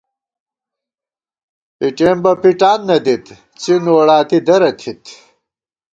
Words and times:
پِٹېم 1.77 2.17
بہ 2.23 2.31
پِٹان 2.41 2.79
نہ 2.87 2.97
دِت 3.05 3.25
څِن 3.61 3.83
ووڑاتی 3.93 4.39
درہ 4.47 4.71
تھِت 4.79 5.03